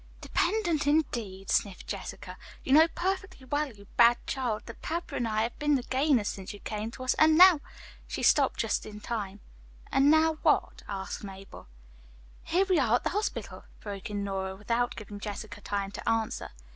[0.19, 2.35] "Dependent, indeed," sniffed Jessica.
[2.63, 6.27] "You know perfectly well, you bad child, that papa and I have been the gainers
[6.27, 7.59] since you came to us, and now"
[8.07, 9.41] she stopped just in time.
[9.91, 11.67] "'And now,' what?" asked Mabel.
[12.43, 16.49] "Here we are at the hospital," broke in Nora without giving Jessica time to answer.